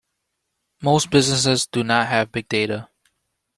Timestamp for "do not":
1.67-2.07